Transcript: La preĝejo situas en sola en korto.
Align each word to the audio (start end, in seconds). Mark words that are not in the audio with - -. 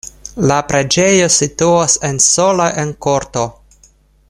La 0.51 0.55
preĝejo 0.71 1.27
situas 1.35 1.99
en 2.11 2.19
sola 2.29 2.67
en 2.85 2.97
korto. 3.09 3.47